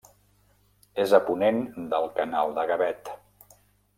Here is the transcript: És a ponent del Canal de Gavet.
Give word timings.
És 1.03 1.13
a 1.17 1.19
ponent 1.27 1.61
del 1.93 2.09
Canal 2.17 2.57
de 2.57 2.67
Gavet. 2.73 3.15